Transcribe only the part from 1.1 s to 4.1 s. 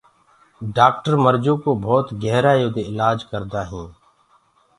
مرجو ڪو ڀوت گهرآيو دي اِلآج ڪردآ هينٚ۔